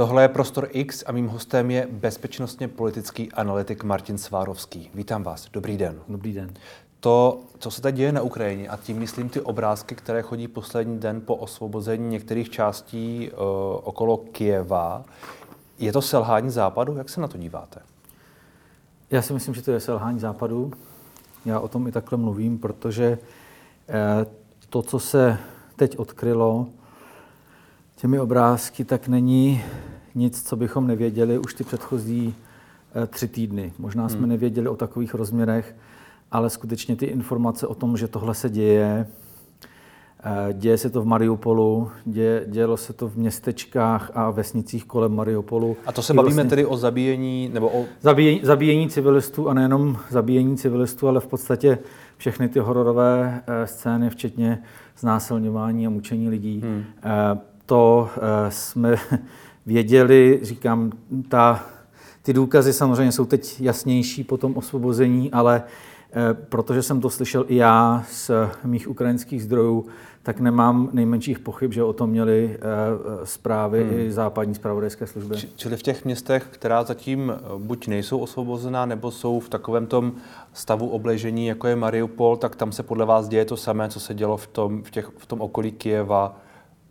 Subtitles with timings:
[0.00, 4.90] Tohle je Prostor X a mým hostem je bezpečnostně politický analytik Martin Svárovský.
[4.94, 5.48] Vítám vás.
[5.52, 6.00] Dobrý den.
[6.08, 6.50] Dobrý den.
[7.00, 10.98] To, co se teď děje na Ukrajině, a tím myslím ty obrázky, které chodí poslední
[10.98, 13.38] den po osvobození některých částí uh,
[13.82, 15.04] okolo Kijeva,
[15.78, 16.96] je to selhání západu?
[16.96, 17.80] Jak se na to díváte?
[19.10, 20.72] Já si myslím, že to je selhání západu.
[21.44, 23.18] Já o tom i takhle mluvím, protože
[23.88, 24.26] eh,
[24.68, 25.38] to, co se
[25.76, 26.66] teď odkrylo
[28.00, 29.62] těmi obrázky, tak není
[30.14, 32.34] nic, co bychom nevěděli už ty předchozí
[32.94, 33.72] eh, tři týdny.
[33.78, 34.28] Možná jsme hmm.
[34.28, 35.76] nevěděli o takových rozměrech,
[36.32, 39.06] ale skutečně ty informace o tom, že tohle se děje,
[40.24, 45.14] eh, děje se to v Mariupolu, děje, dělo se to v městečkách a vesnicích kolem
[45.14, 45.76] Mariupolu.
[45.86, 47.84] A to se bavíme vlastně tedy o zabíjení nebo o...
[48.00, 51.78] Zabíjení, zabíjení civilistů a nejenom zabíjení civilistů, ale v podstatě
[52.16, 54.62] všechny ty hororové eh, scény, včetně
[54.98, 56.60] znásilňování a mučení lidí.
[56.60, 56.84] Hmm.
[57.70, 58.08] To
[58.48, 58.96] jsme
[59.66, 60.92] věděli, říkám,
[61.28, 61.64] ta,
[62.22, 65.62] ty důkazy samozřejmě jsou teď jasnější po tom osvobození, ale
[66.12, 68.30] eh, protože jsem to slyšel i já z
[68.64, 69.86] mých ukrajinských zdrojů,
[70.22, 73.98] tak nemám nejmenších pochyb, že o tom měli eh, zprávy hmm.
[73.98, 75.36] i západní zpravodajské služby.
[75.56, 80.12] Čili v těch městech, která zatím eh, buď nejsou osvobozená, nebo jsou v takovém tom
[80.52, 84.14] stavu obležení, jako je Mariupol, tak tam se podle vás děje to samé, co se
[84.14, 86.36] dělo v tom, v těch, v tom okolí Kijeva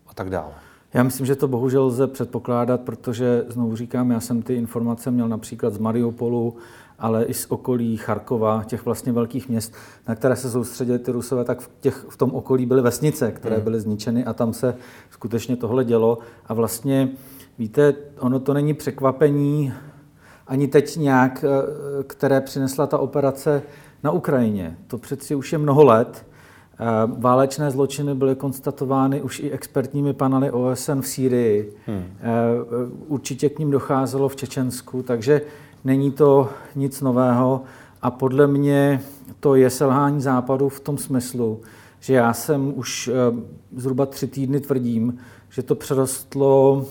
[0.08, 0.69] a tak dále.
[0.94, 5.28] Já myslím, že to bohužel lze předpokládat, protože znovu říkám, já jsem ty informace měl
[5.28, 6.56] například z Mariupolu,
[7.00, 9.74] ale i z okolí Charkova, těch vlastně velkých měst,
[10.08, 13.56] na které se soustředili ty Rusové, tak v, těch, v tom okolí byly vesnice, které
[13.56, 13.64] hmm.
[13.64, 14.76] byly zničeny a tam se
[15.10, 16.18] skutečně tohle dělo.
[16.46, 17.10] A vlastně,
[17.58, 19.74] víte, ono to není překvapení
[20.48, 23.62] ani teď nějak, eh, které přinesla ta operace
[24.04, 24.78] na Ukrajině.
[24.88, 26.26] To přeci už je mnoho let
[27.18, 31.74] válečné zločiny byly konstatovány už i expertními panely OSN v Sýrii.
[31.86, 32.04] Hmm.
[32.04, 32.26] Eh,
[33.08, 35.42] určitě k ním docházelo v Čečensku, takže
[35.84, 37.62] není to nic nového.
[38.02, 39.02] A podle mě
[39.40, 41.62] to je selhání západu v tom smyslu,
[42.00, 43.14] že já jsem už eh,
[43.76, 45.18] zhruba tři týdny tvrdím,
[45.50, 46.86] že to přerostlo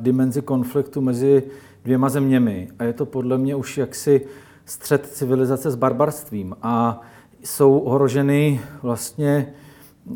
[0.00, 1.42] dimenzi konfliktu mezi
[1.84, 2.68] dvěma zeměmi.
[2.78, 4.26] A je to podle mě už jaksi
[4.64, 6.56] střed civilizace s barbarstvím.
[6.62, 7.00] A
[7.44, 9.52] jsou ohroženy vlastně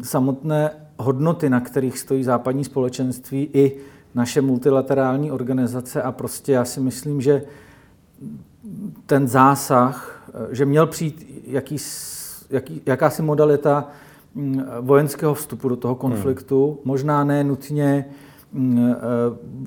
[0.03, 3.77] samotné hodnoty, na kterých stojí západní společenství i
[4.15, 7.43] naše multilaterální organizace a prostě já si myslím, že
[9.07, 11.77] ten zásah, že měl přijít jaký,
[12.51, 13.89] jaký, jakási modalita
[14.35, 16.77] mm, vojenského vstupu do toho konfliktu, hmm.
[16.85, 18.05] možná ne nutně
[18.53, 18.95] mm, e,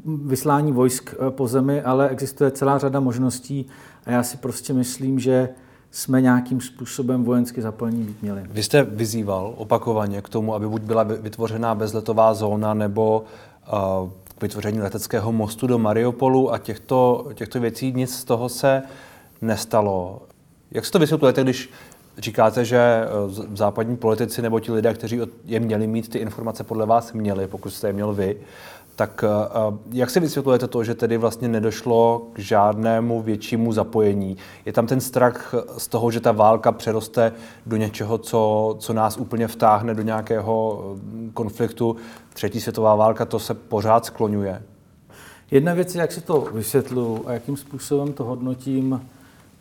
[0.06, 3.68] vyslání vojsk e, po zemi, ale existuje celá řada možností
[4.06, 5.50] a já si prostě myslím, že
[5.96, 8.42] jsme nějakým způsobem vojensky zapojení být měli.
[8.50, 13.24] Vy jste vyzýval opakovaně k tomu, aby buď byla vytvořená bezletová zóna nebo
[14.04, 14.10] uh,
[14.42, 18.84] vytvoření leteckého mostu do Mariupolu a těchto, těchto věcí nic z toho se
[19.42, 20.22] nestalo.
[20.72, 21.70] Jak si to vysvětlujete, když
[22.18, 23.08] říkáte, že eh,
[23.54, 27.70] západní politici nebo ti lidé, kteří je měli mít ty informace podle vás měli, pokud
[27.70, 28.38] jste je měl vy,
[28.96, 34.38] tak eh, jak si vysvětlujete to, že tedy vlastně nedošlo k žádnému většímu zapojení?
[34.66, 37.32] Je tam ten strach z toho, že ta válka přeroste
[37.66, 41.96] do něčeho, co, co nás úplně vtáhne do nějakého eh, konfliktu?
[42.34, 44.62] Třetí světová válka, to se pořád skloňuje.
[45.52, 49.02] Jedna věc je, jak si to vysvětluju a jakým způsobem to hodnotím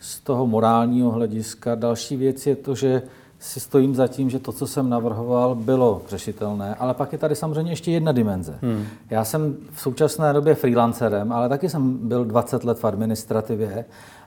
[0.00, 1.74] z toho morálního hlediska.
[1.74, 3.02] Další věc je to, že
[3.44, 7.34] si stojím za tím, že to, co jsem navrhoval, bylo řešitelné, ale pak je tady
[7.36, 8.58] samozřejmě ještě jedna dimenze.
[8.62, 8.86] Hmm.
[9.10, 13.84] Já jsem v současné době freelancerem, ale taky jsem byl 20 let v administrativě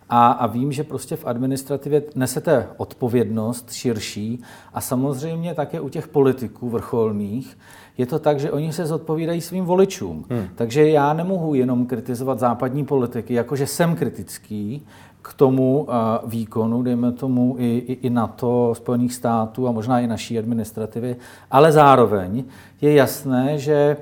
[0.10, 4.42] a, a vím, že prostě v administrativě nesete odpovědnost širší
[4.74, 7.58] a samozřejmě také u těch politiků vrcholných
[7.98, 10.26] je to tak, že oni se zodpovídají svým voličům.
[10.30, 10.48] Hmm.
[10.56, 14.86] Takže já nemohu jenom kritizovat západní politiky, jakože jsem kritický,
[15.30, 15.88] k tomu
[16.26, 21.16] výkonu, dejme tomu i, i, i NATO, Spojených států a možná i naší administrativy,
[21.52, 22.44] ale zároveň
[22.82, 23.98] je jasné, že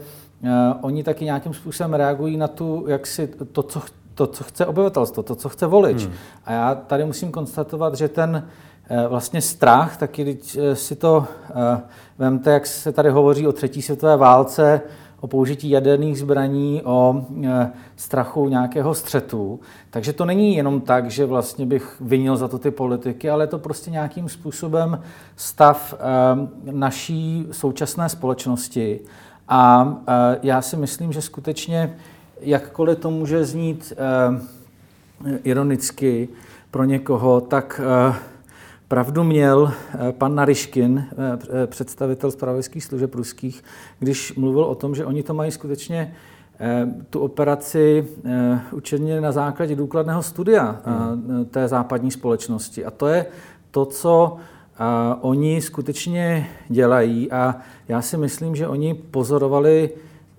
[0.81, 3.81] oni taky nějakým způsobem reagují na tu, jak si to, co,
[4.15, 6.05] to, co chce obyvatelstvo, to, co chce volič.
[6.05, 6.13] Hmm.
[6.45, 8.47] A já tady musím konstatovat, že ten
[8.89, 11.25] e, vlastně strach, taky když si to
[12.17, 14.81] vemte, jak se tady hovoří o třetí světové válce,
[15.19, 19.59] o použití jaderných zbraní, o e, strachu nějakého střetu.
[19.89, 23.47] Takže to není jenom tak, že vlastně bych vinil za to ty politiky, ale je
[23.47, 25.01] to prostě nějakým způsobem
[25.35, 25.97] stav e,
[26.71, 28.99] naší současné společnosti.
[29.47, 31.97] A e, já si myslím, že skutečně,
[32.41, 33.93] jakkoliv to může znít
[35.43, 36.29] ironicky
[36.71, 37.81] pro někoho, tak
[38.87, 43.63] Pravdu měl eh, pan Nariškin, eh, eh, představitel zpravodajských služeb ruských,
[43.99, 46.13] když mluvil o tom, že oni to mají skutečně
[47.09, 48.07] tu operaci
[48.71, 51.45] učinili na základě důkladného studia hmm.
[51.45, 52.85] té západní společnosti.
[52.85, 53.25] A to je
[53.71, 54.37] to, co
[55.21, 57.31] oni skutečně dělají.
[57.31, 57.55] A
[57.87, 59.89] já si myslím, že oni pozorovali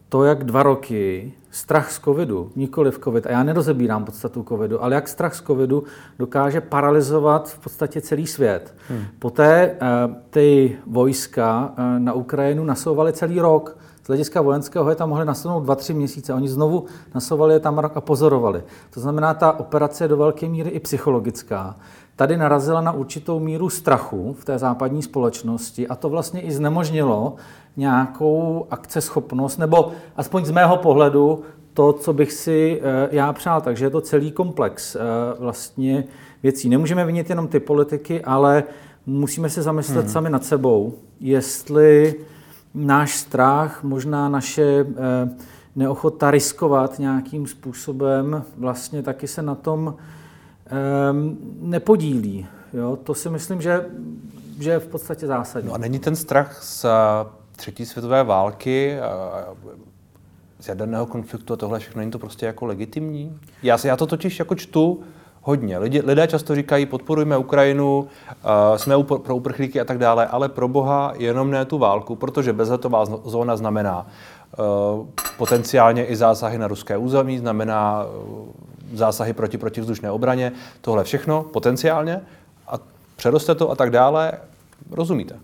[0.09, 4.85] to, jak dva roky strach z covidu, nikoli v covid, a já nerozebírám podstatu covidu,
[4.85, 5.85] ale jak strach z covidu
[6.19, 8.75] dokáže paralizovat v podstatě celý svět.
[8.89, 9.05] Hmm.
[9.19, 13.77] Poté uh, ty vojska uh, na Ukrajinu nasouvaly celý rok.
[14.05, 16.35] Z hlediska vojenského je tam mohli nasouvnout dva, tři měsíce.
[16.35, 18.63] Oni znovu nasouvali je tam rok a pozorovali.
[18.91, 21.77] To znamená, ta operace je do velké míry i psychologická.
[22.17, 27.35] Tady narazila na určitou míru strachu v té západní společnosti a to vlastně i znemožnilo
[27.77, 31.43] nějakou akceschopnost, nebo aspoň z mého pohledu
[31.75, 33.61] to, co bych si eh, já přál.
[33.61, 35.01] Takže je to celý komplex eh,
[35.39, 36.05] vlastně
[36.43, 36.69] věcí.
[36.69, 38.65] Nemůžeme vinit jenom ty politiky, ale
[39.07, 40.13] musíme se zamyslet hmm.
[40.13, 42.15] sami nad sebou, jestli
[42.75, 45.29] náš strach, možná naše eh,
[45.77, 49.95] neochota riskovat nějakým způsobem vlastně taky se na tom
[51.61, 52.47] nepodílí.
[52.73, 52.97] Jo?
[52.97, 53.87] To si myslím, že,
[54.61, 55.69] že je v podstatě zásadní.
[55.69, 56.87] No a není ten strach z
[57.57, 58.99] třetí světové války,
[60.61, 63.39] z jaderného konfliktu a tohle všechno, není to prostě jako legitimní?
[63.63, 65.01] Já, já to totiž jako čtu
[65.43, 65.79] hodně.
[65.79, 70.69] Lidé, lidé často říkají, podporujme Ukrajinu, uh, jsme pro uprchlíky a tak dále, ale pro
[70.69, 74.07] boha jenom ne tu válku, protože bezletová zóna znamená
[74.59, 75.07] uh,
[75.39, 78.47] potenciálně i zásahy na ruské území, znamená uh,
[78.95, 82.21] zásahy proti protivzdušné obraně, tohle všechno potenciálně
[82.69, 82.79] a
[83.17, 84.33] přeroste to a tak dále.
[84.91, 85.37] Rozumíte?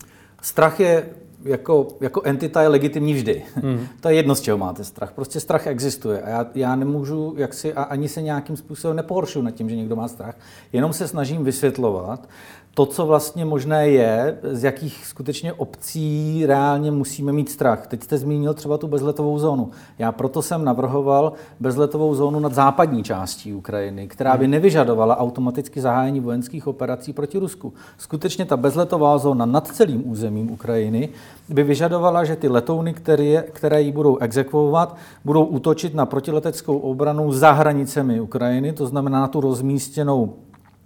[0.43, 1.07] Strach je
[1.45, 3.43] jako, jako entita je legitimní vždy.
[3.55, 3.87] Hmm.
[4.01, 5.13] to je jedno, z čeho máte strach.
[5.13, 9.45] Prostě strach existuje a já, já nemůžu, jak si, a ani se nějakým způsobem nepohoršuju
[9.45, 10.37] nad tím, že někdo má strach.
[10.73, 12.29] Jenom se snažím vysvětlovat,
[12.75, 17.87] to, co vlastně možné je, z jakých skutečně obcí reálně musíme mít strach.
[17.87, 19.71] Teď jste zmínil třeba tu bezletovou zónu.
[19.99, 24.51] Já proto jsem navrhoval bezletovou zónu nad západní částí Ukrajiny, která by hmm.
[24.51, 27.73] nevyžadovala automaticky zahájení vojenských operací proti Rusku.
[27.99, 31.09] Skutečně ta bezletová zóna nad celým územím Ukrajiny
[31.49, 37.33] by vyžadovala, že ty letouny, které, které ji budou exekvovat, budou útočit na protileteckou obranu
[37.33, 40.35] za hranicemi Ukrajiny, to znamená na tu rozmístěnou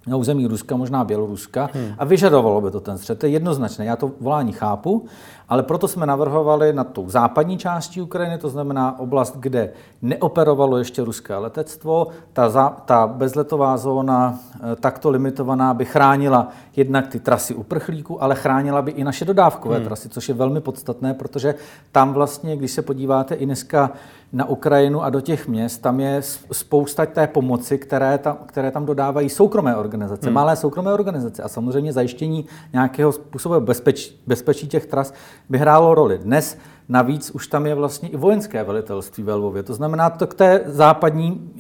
[0.07, 1.93] na území Ruska, možná Běloruska, hmm.
[1.99, 3.19] a vyžadovalo by to ten střed.
[3.19, 3.85] To je jednoznačné.
[3.85, 5.07] Já to volání chápu,
[5.49, 9.73] ale proto jsme navrhovali na tu západní části Ukrajiny, to znamená oblast, kde
[10.03, 12.07] neoperovalo ještě ruské letectvo.
[12.33, 14.39] Ta, za, ta bezletová zóna
[14.73, 19.77] e, takto limitovaná by chránila jednak ty trasy uprchlíků, ale chránila by i naše dodávkové
[19.77, 19.85] hmm.
[19.85, 21.55] trasy, což je velmi podstatné, protože
[21.93, 23.91] tam vlastně, když se podíváte i dneska
[24.37, 26.23] na Ukrajinu a do těch měst, tam je
[26.53, 30.35] spousta té pomoci, které tam, které tam dodávají soukromé organizace, hmm.
[30.35, 35.15] malé soukromé organizace a samozřejmě zajištění nějakého způsobu bezpečí, bezpečí těch tras
[35.49, 36.19] by hrálo roli.
[36.19, 39.63] Dnes navíc už tam je vlastně i vojenské velitelství ve Lvově.
[39.63, 41.53] To znamená to k té západní,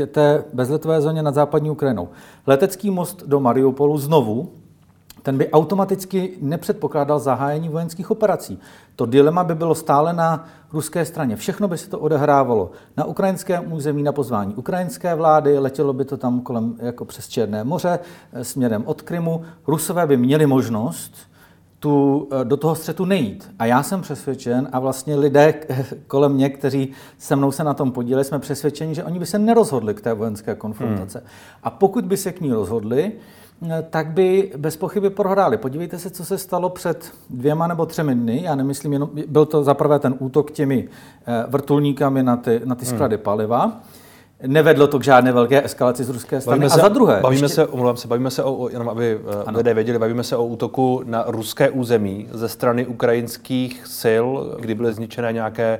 [0.00, 2.08] eh, té bezletové zóně nad západní Ukrajinou.
[2.46, 4.57] Letecký most do Mariupolu znovu,
[5.28, 8.58] ten by automaticky nepředpokládal zahájení vojenských operací.
[8.96, 11.36] To dilema by bylo stále na ruské straně.
[11.36, 16.16] Všechno by se to odehrávalo na ukrajinském území na pozvání ukrajinské vlády, letělo by to
[16.16, 17.98] tam kolem jako přes Černé moře
[18.32, 19.42] eh, směrem od Krymu.
[19.66, 21.14] Rusové by měli možnost
[21.78, 23.50] tu, eh, do toho střetu nejít.
[23.58, 25.54] A já jsem přesvědčen, a vlastně lidé
[26.06, 29.38] kolem mě, kteří se mnou se na tom podíleli, jsme přesvědčeni, že oni by se
[29.38, 31.18] nerozhodli k té vojenské konfrontace.
[31.18, 31.28] Hmm.
[31.62, 33.12] A pokud by se k ní rozhodli,
[33.90, 35.56] tak by bez pochyby prohráli.
[35.56, 38.42] Podívejte se, co se stalo před dvěma nebo třemi dny.
[38.42, 40.88] Já nemyslím, jenom, byl to zaprvé ten útok těmi
[41.26, 43.24] eh, vrtulníkami na ty, na ty sklady hmm.
[43.24, 43.80] paliva.
[44.46, 46.60] Nevedlo to k žádné velké eskalaci z ruské strany.
[46.60, 47.20] Bavíme a za druhé.
[47.20, 47.54] Bavíme ještě...
[47.54, 49.58] se, omlouvám se, bavíme se o, jenom aby eh, ano.
[49.58, 54.24] lidé věděli, bavíme se o útoku na ruské území ze strany ukrajinských sil,
[54.60, 55.78] kdy byly zničené nějaké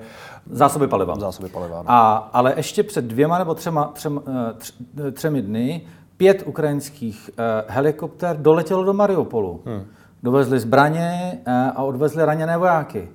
[0.50, 1.18] zásoby paliva.
[1.18, 1.90] Zásoby paliva no.
[1.90, 4.72] a, ale ještě před dvěma nebo třema, třem, eh, tř,
[5.12, 5.82] třemi dny
[6.18, 7.44] pět ukrajinských uh,
[7.74, 9.60] helikopter doletělo do Mariupolu.
[9.66, 9.84] Hmm.
[10.22, 13.08] Dovezli zbraně uh, a odvezli raněné vojáky.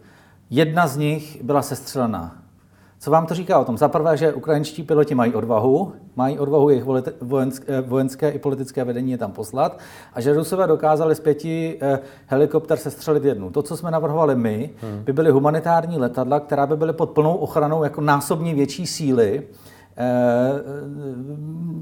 [0.50, 2.36] Jedna z nich byla sestřelená.
[3.00, 3.78] Co vám to říká o tom?
[3.78, 6.86] Za prvé, že ukrajinští piloti mají odvahu, mají odvahu jejich
[7.22, 9.80] vojenské, vojenské i politické vedení je tam poslat
[10.14, 13.50] a že Rusové dokázali z pěti eh, helikopter sestřelit jednu.
[13.50, 15.04] To, co jsme navrhovali my, hmm.
[15.04, 19.73] by byly humanitární letadla, která by byly pod plnou ochranou jako násobně větší síly, Eh,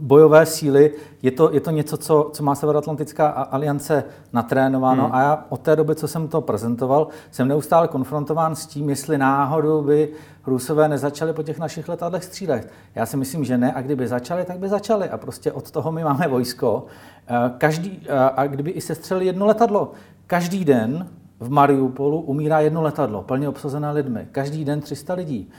[0.01, 0.93] bojové síly.
[1.21, 4.03] Je to, je to něco, co, co má Severoatlantická aliance
[4.33, 5.15] natrénováno hmm.
[5.15, 9.17] a já od té doby, co jsem to prezentoval, jsem neustále konfrontován s tím, jestli
[9.17, 10.09] náhodou by
[10.45, 12.69] Rusové nezačali po těch našich letadlech střílet.
[12.95, 15.91] Já si myslím, že ne a kdyby začali, tak by začali a prostě od toho
[15.91, 16.85] my máme vojsko.
[17.27, 19.91] Eh, každý, eh, a kdyby i se střeli jedno letadlo,
[20.27, 21.07] každý den
[21.39, 24.27] v Mariupolu umírá jedno letadlo, plně obsazené lidmi.
[24.31, 25.49] Každý den 300 lidí.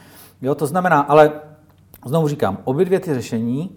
[0.42, 1.30] Jo, to znamená, ale
[2.04, 3.70] znovu říkám, obě dvě ty řešení,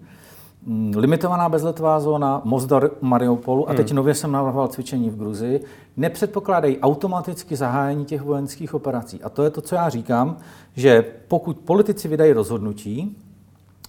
[0.66, 3.96] mm, limitovaná bezletová zóna, most do Mariupolu a teď hmm.
[3.96, 5.64] nově jsem navrhoval cvičení v Gruzii,
[5.96, 9.22] nepředpokládají automaticky zahájení těch vojenských operací.
[9.22, 10.36] A to je to, co já říkám,
[10.76, 13.16] že pokud politici vydají rozhodnutí,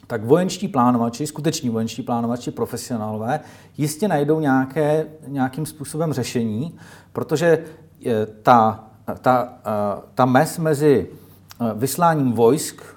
[0.07, 3.39] tak vojenští plánovači, skuteční vojenští plánovači, profesionálové,
[3.77, 6.77] jistě najdou nějaké, nějakým způsobem řešení,
[7.13, 7.63] protože
[8.05, 8.87] eh, ta,
[9.21, 12.96] ta, eh, ta mez mezi eh, vysláním vojsk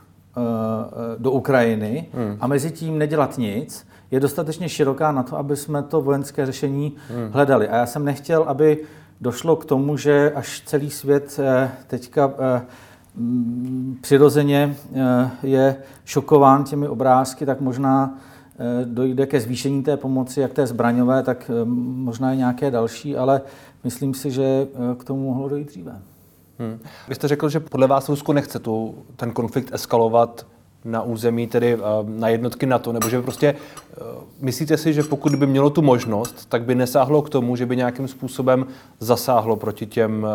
[1.18, 2.36] do Ukrajiny hmm.
[2.40, 6.96] a mezi tím nedělat nic, je dostatečně široká na to, aby jsme to vojenské řešení
[7.08, 7.32] hmm.
[7.32, 7.68] hledali.
[7.68, 8.78] A já jsem nechtěl, aby
[9.20, 11.40] došlo k tomu, že až celý svět
[11.86, 12.32] teďka
[13.16, 18.18] Mm, přirozeně eh, je šokován těmi obrázky, tak možná
[18.58, 23.16] eh, dojde ke zvýšení té pomoci, jak té zbraňové, tak eh, možná i nějaké další,
[23.16, 23.42] ale
[23.84, 24.66] myslím si, že
[24.98, 26.00] k tomu mohlo dojít dříve.
[26.60, 26.78] Hmm.
[27.08, 30.46] Vy jste řekl, že podle vás Rusko nechce tu, ten konflikt eskalovat
[30.84, 33.54] na území, tedy na jednotky NATO, nebo že prostě
[34.40, 37.76] myslíte si, že pokud by mělo tu možnost, tak by nesáhlo k tomu, že by
[37.76, 38.66] nějakým způsobem
[39.00, 40.26] zasáhlo proti těm,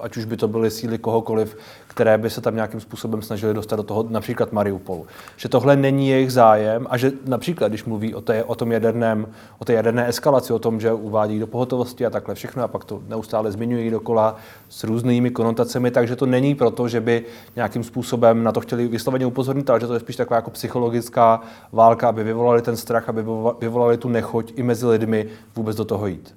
[0.00, 1.56] ať už by to byly síly kohokoliv,
[1.96, 5.06] které by se tam nějakým způsobem snažili dostat do toho například Mariupolu.
[5.36, 9.26] Že tohle není jejich zájem a že například, když mluví o, té, o tom jaderném,
[9.58, 12.84] o té jaderné eskalaci, o tom, že uvádí do pohotovosti a takhle všechno a pak
[12.84, 14.36] to neustále zmiňují dokola
[14.68, 17.24] s různými konotacemi, takže to není proto, že by
[17.56, 21.40] nějakým způsobem na to chtěli vysloveně upozornit, ale že to je spíš taková jako psychologická
[21.72, 23.24] válka, aby vyvolali ten strach, aby
[23.60, 25.26] vyvolali tu nechoť i mezi lidmi
[25.56, 26.34] vůbec do toho jít.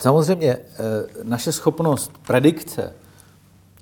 [0.00, 0.58] Samozřejmě eh,
[1.22, 2.92] naše schopnost predikce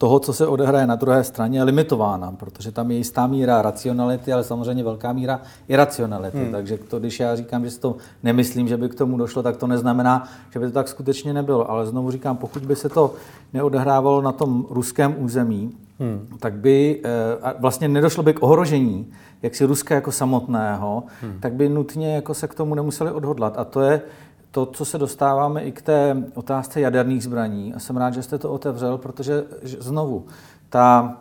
[0.01, 4.33] toho, co se odehraje na druhé straně, je limitována, protože tam je jistá míra racionality,
[4.33, 6.39] ale samozřejmě velká míra iracionality.
[6.39, 6.53] Hmm.
[6.53, 9.57] Takže to, když já říkám, že si to nemyslím, že by k tomu došlo, tak
[9.57, 11.71] to neznamená, že by to tak skutečně nebylo.
[11.71, 13.15] Ale znovu říkám, pokud by se to
[13.53, 16.29] neodehrávalo na tom ruském území, hmm.
[16.41, 21.41] tak by eh, vlastně nedošlo by k ohrožení jak si Ruska jako samotného, hmm.
[21.41, 23.59] tak by nutně jako se k tomu nemuseli odhodlat.
[23.59, 24.03] A to je
[24.51, 27.75] to, co se dostáváme i k té otázce jaderných zbraní.
[27.75, 30.27] A jsem rád, že jste to otevřel, protože znovu,
[30.69, 31.17] ta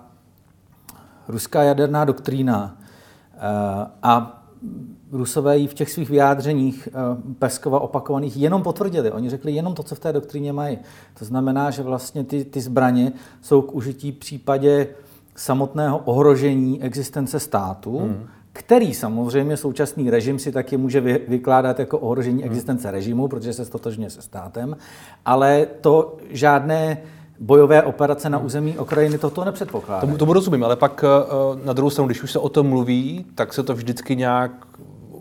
[1.27, 2.77] ruská jaderná doktrína
[3.33, 3.39] eh,
[4.03, 4.35] a
[5.11, 9.11] Rusové ji v těch svých vyjádřeních eh, Peskova opakovaných jenom potvrdili.
[9.11, 10.77] Oni řekli jenom to, co v té doktríně mají.
[11.19, 14.87] To znamená, že vlastně ty, ty zbraně jsou k užití v případě
[15.35, 18.27] samotného ohrožení existence státu, hmm
[18.59, 22.51] který samozřejmě současný režim si taky může vykládat jako ohrožení hmm.
[22.51, 24.77] existence režimu, protože se stotožňuje se státem,
[25.25, 26.97] ale to žádné
[27.39, 30.01] bojové operace na území Ukrajiny toto nepředpokládá.
[30.01, 33.25] Tomu, tomu rozumím, ale pak eh, na druhou stranu, když už se o tom mluví,
[33.35, 34.51] tak se to vždycky nějak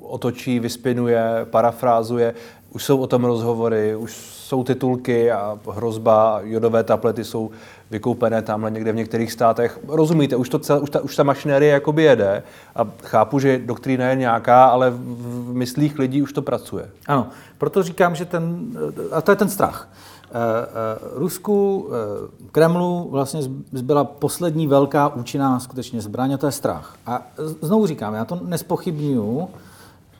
[0.02, 2.34] otočí, vyspinuje, parafrázuje.
[2.72, 7.50] Už jsou o tom rozhovory, už jsou titulky a hrozba, jodové tablety jsou
[7.90, 9.80] vykoupené tamhle někde v některých státech.
[9.88, 12.42] Rozumíte, už, to celé, už, ta, už ta mašinérie jakoby jede
[12.76, 16.90] a chápu, že doktrína je nějaká, ale v myslích lidí už to pracuje.
[17.06, 17.26] Ano,
[17.58, 18.66] proto říkám, že ten,
[19.12, 19.88] a to je ten strach.
[20.30, 23.40] Eh, eh, Rusku, eh, Kremlu vlastně
[23.72, 26.96] zbyla poslední velká účinná skutečně zbraň a to je strach.
[27.06, 29.48] A znovu říkám, já to nespochybnuju,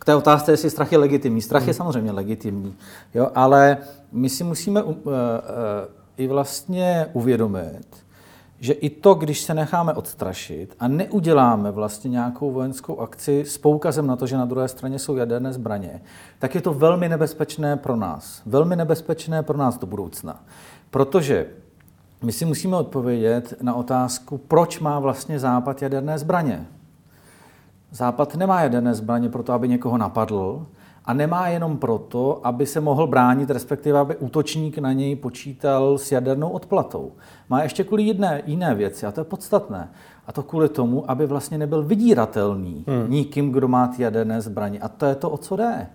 [0.09, 1.43] té otázce, jestli strach je legitimní.
[1.43, 1.75] Strach je hmm.
[1.75, 2.77] samozřejmě legitimní,
[3.15, 3.79] jo, ale
[4.13, 5.13] my si musíme uh, uh,
[6.17, 7.87] i vlastně uvědomit,
[8.61, 14.07] že i to, když se necháme odstrašit a neuděláme vlastně nějakou vojenskou akci s poukazem
[14.07, 16.01] na to, že na druhé straně jsou jaderné zbraně,
[16.39, 18.43] tak je to velmi nebezpečné pro nás.
[18.47, 20.45] Velmi nebezpečné pro nás do budoucna.
[20.91, 21.47] Protože
[22.23, 26.67] my si musíme odpovědět na otázku, proč má vlastně Západ jaderné zbraně.
[27.91, 30.67] Západ nemá jaderné zbraně proto, aby někoho napadl,
[31.09, 36.13] a nemá jenom proto, aby se mohl bránit, respektive aby útočník na něj počítal s
[36.13, 37.13] jadernou odplatou.
[37.49, 39.91] Má ještě kvůli jiné, jiné věci a to je podstatné.
[40.27, 43.11] A to kvůli tomu, aby vlastně nebyl vydíratelný hmm.
[43.11, 44.79] nikým, kdo má ty jaderné zbraně.
[44.81, 45.87] A to je to, o co jde.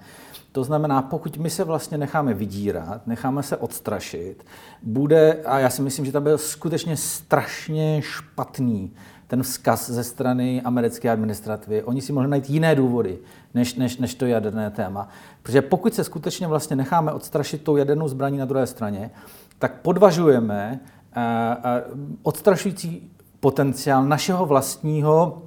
[0.52, 4.46] To znamená, pokud my se vlastně necháme vydírat, necháme se odstrašit,
[4.84, 8.94] bude, a já si myslím, že to byl skutečně strašně špatný
[9.34, 11.84] ten vzkaz ze strany americké administrativy.
[11.84, 13.20] Oni si mohli najít jiné důvody,
[13.54, 15.08] než, než, než to jaderné téma.
[15.44, 19.12] Protože pokud se skutečně vlastně necháme odstrašit tou jadernou zbraní na druhé straně,
[19.60, 20.80] tak podvažujeme
[21.18, 25.42] uh, uh, odstrašující potenciál našeho vlastního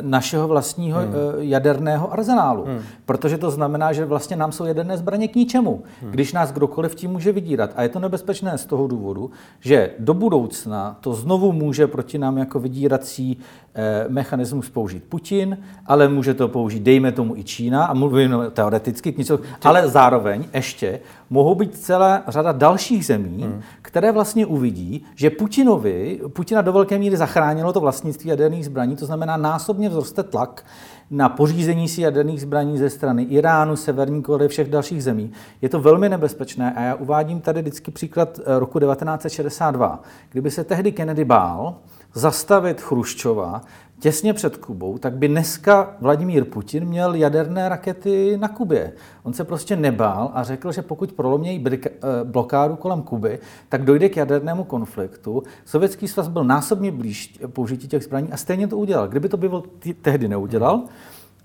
[0.00, 1.08] našeho vlastního hmm.
[1.08, 2.64] Eh, jaderného arzenálu.
[2.64, 2.80] Hmm.
[3.06, 6.10] Protože to znamená, že vlastně nám jsou jaderné zbraně k ničemu, hmm.
[6.10, 7.70] když nás kdokoliv tím může vydírat.
[7.76, 12.38] A je to nebezpečné z toho důvodu, že do budoucna to znovu může proti nám
[12.38, 13.38] jako vydírací
[13.74, 19.12] eh, mechanismus použít Putin, ale může to použít, dejme tomu, i Čína, a mluvím teoreticky,
[19.12, 21.00] k něco, ale zároveň ještě
[21.34, 23.60] mohou být celá řada dalších zemí, hmm.
[23.82, 29.06] které vlastně uvidí, že Putinovi, Putina do velké míry zachránilo to vlastnictví jaderných zbraní, to
[29.06, 30.64] znamená násobně vzroste tlak
[31.10, 35.32] na pořízení si jaderných zbraní ze strany Iránu, Severní Koreje, všech dalších zemí.
[35.62, 40.02] Je to velmi nebezpečné a já uvádím tady vždycky příklad eh, roku 1962.
[40.30, 41.74] Kdyby se tehdy Kennedy bál
[42.14, 43.60] zastavit Chruščova,
[43.98, 48.92] těsně před Kubou, tak by dneska Vladimír Putin měl jaderné rakety na Kubě.
[49.22, 51.90] On se prostě nebál a řekl, že pokud prolomějí eh,
[52.24, 55.42] blokádu kolem Kuby, tak dojde k jadernému konfliktu.
[55.64, 59.08] Sovětský svaz byl násobně blíž použití těch zbraní a stejně to udělal.
[59.08, 59.62] Kdyby to byl
[60.02, 60.82] tehdy neudělal,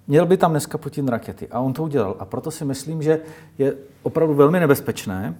[0.07, 1.47] měl by tam dneska Putin rakety.
[1.51, 2.15] A on to udělal.
[2.19, 3.19] A proto si myslím, že
[3.57, 5.35] je opravdu velmi nebezpečné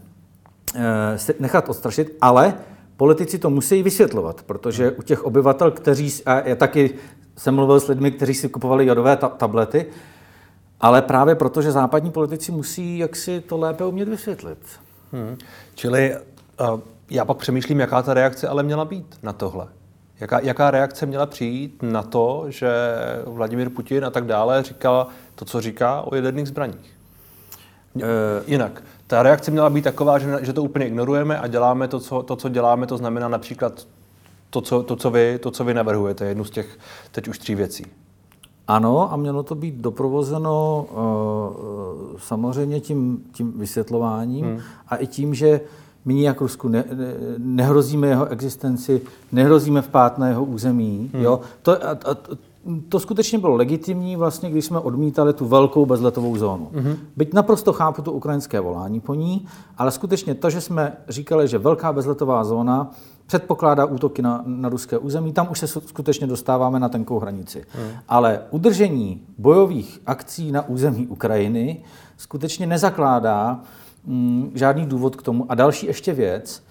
[0.76, 2.54] eh, se nechat odstrašit, ale
[3.00, 6.94] politici to musí vysvětlovat, protože u těch obyvatel, kteří, a já taky
[7.38, 9.86] jsem mluvil s lidmi, kteří si kupovali jodové ta- tablety,
[10.80, 14.58] ale právě proto, že západní politici musí jaksi to lépe umět vysvětlit.
[15.12, 15.38] Hmm.
[15.76, 16.80] Čili uh,
[17.10, 19.68] já pak přemýšlím, jaká ta reakce ale měla být na tohle.
[20.20, 22.72] Jaká, jaká reakce měla přijít na to, že
[23.26, 26.94] Vladimír Putin a tak dále říkal to, co říká o jaderných zbraních?
[27.96, 28.04] Uh,
[28.48, 32.24] jinak, ta reakce měla být taková, že, že to úplně ignorujeme a děláme to co,
[32.24, 33.88] to, co děláme, to znamená například
[34.50, 36.78] to co, to, co vy, to, co vy navrhujete, jednu z těch
[37.12, 37.86] teď už tří věcí.
[38.68, 44.60] Ano, a mělo to být doprovozeno uh, samozřejmě tím, tím vysvětlováním hmm.
[44.88, 45.62] a i tím, že
[46.06, 49.02] my nijak Rusku ne, ne, nehrozíme jeho existenci,
[49.32, 51.12] nehrozíme vpát na jeho území.
[51.14, 51.24] Hmm.
[51.24, 51.40] Jo?
[51.62, 52.16] To, a, a,
[52.90, 56.70] to skutečně bylo legitimní, vlastně, když jsme odmítali tu velkou bezletovou zónu.
[56.74, 56.98] Mm-hmm.
[57.16, 59.48] Byť naprosto chápu to ukrajinské volání po ní,
[59.78, 62.92] ale skutečně to, že jsme říkali, že velká bezletová zóna
[63.26, 67.60] předpokládá útoky na, na ruské území, tam už se skutečně dostáváme na tenkou hranici.
[67.60, 67.92] Mm.
[68.08, 71.84] Ale udržení bojových akcí na území Ukrajiny
[72.18, 73.62] skutečně nezakládá
[74.06, 75.46] mm, žádný důvod k tomu.
[75.50, 76.64] A další ještě věc,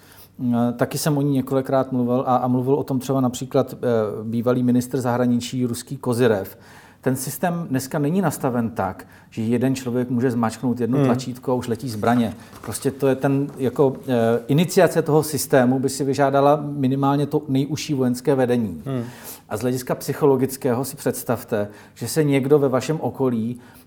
[0.77, 3.77] taky jsem o ní několikrát mluvil a, a mluvil o tom třeba například eh,
[4.23, 6.57] bývalý ministr zahraničí ruský Kozirev.
[7.01, 11.05] Ten systém dneska není nastaven tak, že jeden člověk může zmačknout jedno hmm.
[11.05, 12.33] tlačítko a už letí zbraně.
[12.61, 17.93] Prostě to je ten, jako e, iniciace toho systému by si vyžádala minimálně to nejužší
[17.93, 18.81] vojenské vedení.
[18.85, 19.03] Hmm.
[19.49, 23.78] A z hlediska psychologického si představte, že se někdo ve vašem okolí Eh,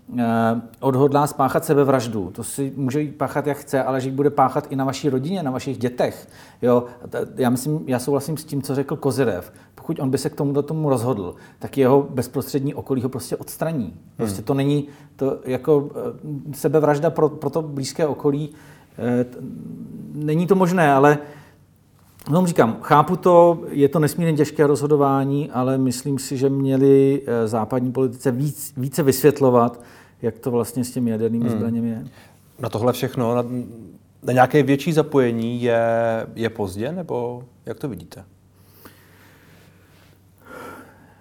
[0.80, 2.30] odhodlá spáchat sebevraždu.
[2.30, 5.42] To si může jít páchat, jak chce, ale že bude páchat i na vaší rodině,
[5.42, 6.28] na vašich dětech.
[6.62, 6.84] Jo?
[7.36, 9.52] Já myslím, já souhlasím s tím, co řekl Kozirev.
[9.74, 13.36] Pokud on by se k tomu do tomu rozhodl, tak jeho bezprostřední okolí ho prostě
[13.36, 13.94] odstraní.
[14.16, 14.44] Prostě hmm.
[14.44, 18.50] to není to jako eh, sebevražda pro, pro to blízké okolí.
[18.98, 19.24] Eh,
[20.14, 21.18] není to možné, ale
[22.30, 27.92] No, říkám, chápu to, je to nesmírně těžké rozhodování, ale myslím si, že měli západní
[27.92, 29.82] politice víc, více vysvětlovat,
[30.22, 31.58] jak to vlastně s těmi jadernými hmm.
[31.58, 32.04] zbraněmi je.
[32.58, 33.44] Na tohle všechno, na,
[34.22, 35.82] na nějaké větší zapojení je,
[36.34, 38.24] je pozdě, nebo jak to vidíte?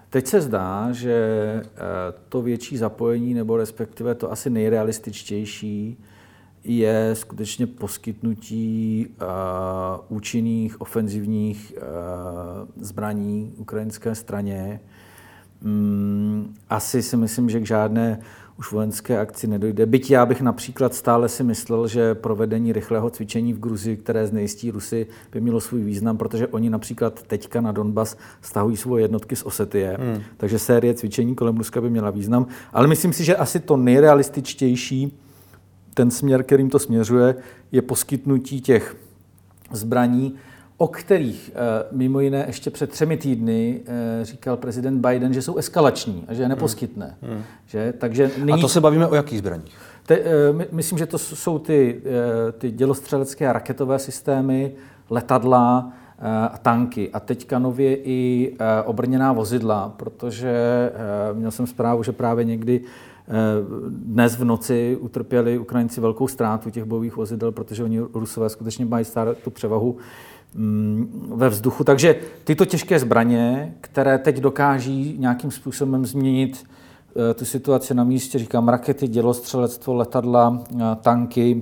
[0.10, 1.14] Teď se zdá, že
[1.64, 1.70] eh,
[2.30, 5.98] to větší zapojení, nebo respektive to asi nejrealističtější,
[6.64, 14.80] je skutečně poskytnutí uh, účinných ofenzivních uh, zbraní ukrajinské straně.
[15.66, 18.20] Um, asi si myslím, že k žádné
[18.60, 19.86] už vojenské akci nedojde.
[19.86, 24.72] Byť já bych například stále si myslel, že provedení rychlého cvičení v Gruzii, které znejistí
[24.72, 29.44] Rusy, by mělo svůj význam, protože oni například teďka na Donbas stahují svoje jednotky z
[29.44, 30.22] Osetie, hmm.
[30.38, 32.46] takže série cvičení kolem Ruska by měla význam.
[32.74, 35.18] Ale myslím si, že asi to nejrealističtější,
[35.94, 37.36] ten směr, kterým to směřuje,
[37.72, 38.96] je poskytnutí těch
[39.72, 40.36] zbraní,
[40.78, 45.56] o kterých eh, mimo jiné ještě před třemi týdny eh, říkal prezident Biden, že jsou
[45.56, 46.50] eskalační a že je hmm.
[46.50, 47.16] neposkytne.
[47.22, 47.34] Hmm.
[47.34, 47.44] Hmm.
[47.66, 48.52] Že, takže nyní...
[48.52, 49.78] A to se bavíme o jakých zbraních?
[50.06, 52.02] Te, eh, my, myslím, že to jsou ty,
[52.58, 54.72] ty dělostřelecké a raketové systémy,
[55.10, 55.94] letadla,
[56.62, 57.10] tanky.
[57.14, 58.54] A teďka nově i
[58.86, 60.54] obrněná vozidla, protože
[61.34, 62.82] měl jsem zprávu, že právě někdy
[63.90, 69.06] dnes v noci utrpěli Ukrajinci velkou ztrátu těch bojových vozidel, protože oni Rusové skutečně mají
[69.44, 69.98] tu převahu
[70.56, 71.84] Mm, ve vzduchu.
[71.84, 76.64] Takže tyto těžké zbraně, které teď dokáží nějakým způsobem změnit
[77.36, 80.64] tu situaci na místě, říkám rakety, dělostřelectvo, letadla,
[81.02, 81.62] tanky,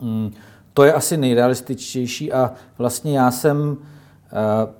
[0.00, 0.30] mm,
[0.74, 3.76] to je asi nejrealističtější a vlastně já jsem
[4.26, 4.72] eh,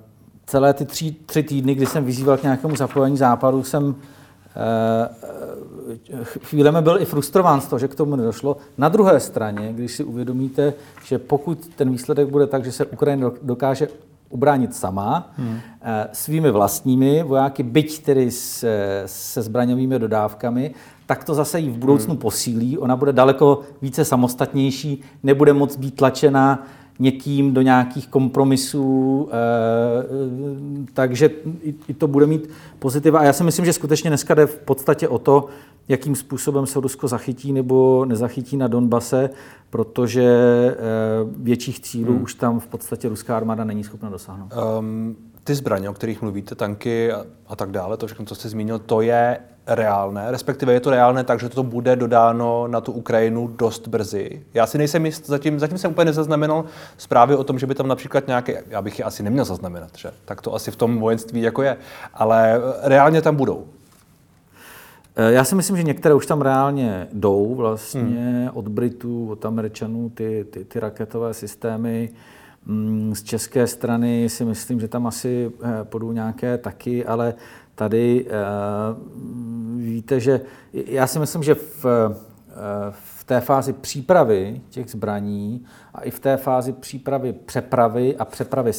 [0.45, 3.95] celé ty tři, tři týdny, kdy jsem vyzýval k nějakému zapojení západu, jsem
[6.43, 8.57] chvílemi byl i frustrován z toho, že k tomu nedošlo.
[8.77, 10.73] Na druhé straně, když si uvědomíte,
[11.05, 13.87] že pokud ten výsledek bude tak, že se Ukrajina dokáže
[14.29, 15.59] ubránit sama hmm.
[16.13, 20.73] svými vlastními vojáky, byť tedy se, se zbraňovými dodávkami,
[21.05, 22.21] tak to zase ji v budoucnu hmm.
[22.21, 22.77] posílí.
[22.77, 26.67] Ona bude daleko více samostatnější, nebude moc být tlačena
[26.99, 29.35] někým do nějakých kompromisů, eh,
[30.03, 31.29] eh, takže
[31.87, 33.19] i to bude mít pozitiva.
[33.19, 35.45] A já si myslím, že skutečně dneska jde v podstatě o to,
[35.87, 39.29] jakým způsobem se Rusko zachytí nebo nezachytí na Donbase,
[39.69, 40.75] protože eh,
[41.37, 42.23] větších cílů hmm.
[42.23, 44.51] už tam v podstatě ruská armáda není schopna dosáhnout.
[44.79, 48.49] Um, ty zbraně, o kterých mluvíte, tanky a, a tak dále, to všechno, co jste
[48.49, 52.91] zmínil, to je reálné, respektive je to reálné tak, že to bude dodáno na tu
[52.91, 54.43] Ukrajinu dost brzy.
[54.53, 56.65] Já si nejsem jist, zatím, zatím jsem úplně nezaznamenal
[56.97, 60.11] zprávy o tom, že by tam například nějaké, já bych je asi neměl zaznamenat, že?
[60.25, 61.77] tak to asi v tom vojenství jako je,
[62.13, 63.65] ale reálně tam budou.
[65.15, 68.49] Eh, já si myslím, že některé už tam reálně jdou vlastně hmm.
[68.53, 72.09] od Britů, od Američanů, ty, ty, ty raketové systémy.
[72.11, 72.17] Mm,
[73.13, 77.33] z české strany si myslím, že tam asi eh, půjdou nějaké taky, ale
[77.75, 78.31] tady eh,
[79.77, 80.41] víte, že
[80.73, 81.85] já si myslím, že v,
[82.91, 88.71] v té fázi přípravy těch zbraní a i v té fázi přípravy přepravy a přepravy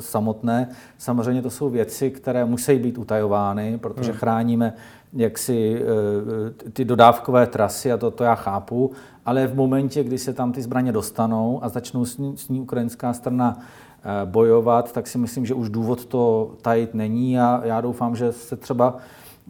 [0.00, 4.18] samotné, samozřejmě to jsou věci, které musí být utajovány, protože hmm.
[4.18, 4.72] chráníme
[5.12, 8.90] jaksi eh, ty dodávkové trasy, a to, to já chápu,
[9.24, 12.60] ale v momentě, kdy se tam ty zbraně dostanou a začnou s ní, s ní
[12.60, 17.80] ukrajinská strana eh, bojovat, tak si myslím, že už důvod to tajit není a já
[17.80, 18.96] doufám, že se třeba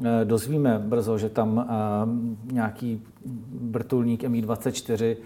[0.05, 1.69] eh, dozvíme brzo, že tam
[2.53, 3.03] nějaký
[3.71, 5.16] vrtulník Mi-24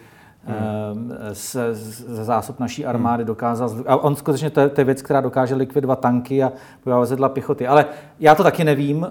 [0.45, 1.13] Hmm.
[1.33, 3.71] ze, ze zásob naší armády dokázal.
[3.87, 6.53] A on skutečně to je, to je věc, která dokáže likvidovat tanky a
[6.85, 7.67] vozidla pěchoty.
[7.67, 7.87] Ale
[8.21, 9.07] já to taky nevím.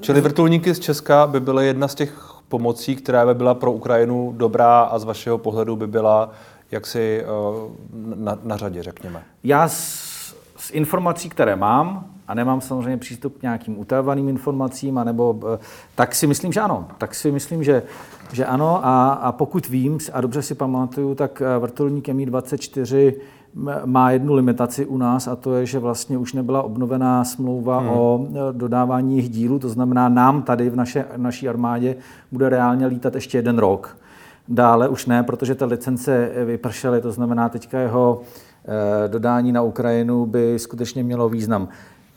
[0.00, 4.34] Čili vrtulníky z Česka by byly jedna z těch pomocí, která by byla pro Ukrajinu
[4.36, 6.30] dobrá a z vašeho pohledu by byla
[6.70, 7.26] jaksi eh,
[8.14, 9.22] na, na řadě, řekněme.
[9.44, 9.74] Já z,
[10.56, 15.58] z informací, které mám, a nemám samozřejmě přístup k nějakým utajovaným informacím, anebo, eh,
[15.94, 16.88] tak si myslím, že ano.
[16.98, 17.82] Tak si myslím, že,
[18.32, 18.86] že ano.
[18.86, 23.14] A, a pokud vím, a dobře si pamatuju, tak eh, vrtulník Mi-24
[23.84, 27.88] má jednu limitaci u nás a to je, že vlastně už nebyla obnovená smlouva hmm.
[27.88, 31.96] o eh, dodávání jejich dílů, to znamená nám tady v naše, naší armádě
[32.32, 33.96] bude reálně lítat ještě jeden rok.
[34.48, 38.20] Dále už ne, protože ta licence vypršely, to znamená teďka jeho
[39.06, 41.68] dodání na Ukrajinu by skutečně mělo význam.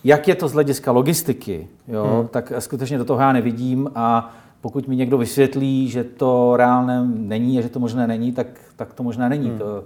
[0.04, 2.28] Jak je to z hlediska logistiky, jo, hmm.
[2.28, 4.34] tak skutečně do toho já nevidím a
[4.66, 8.94] pokud mi někdo vysvětlí, že to reálné není a že to možné není, tak, tak
[8.94, 9.50] to možná není.
[9.50, 9.58] Hmm.
[9.58, 9.84] To,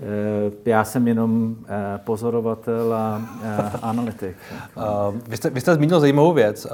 [0.00, 4.36] eh, já jsem jenom eh, pozorovatel a eh, analytik.
[5.28, 6.66] Vy, jste, vy jste zmínil zajímavou věc.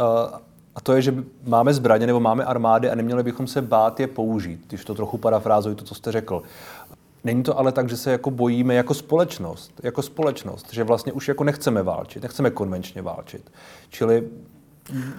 [0.75, 1.15] A to je, že
[1.47, 5.19] máme zbraně nebo máme armády a neměli bychom se bát je použít, když to trochu
[5.19, 6.43] parafrázuji, to, co jste řekl.
[7.25, 11.29] Není to ale tak, že se jako bojíme jako společnost, jako společnost, že vlastně už
[11.29, 13.51] jako nechceme válčit, nechceme konvenčně válčit.
[13.89, 14.25] Čili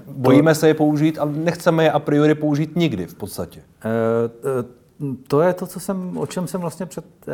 [0.08, 0.60] bojíme to...
[0.60, 3.62] se je použít, ale nechceme je a priori použít nikdy v podstatě.
[3.86, 7.34] Uh, uh, to je to, co jsem, o čem jsem vlastně před, uh,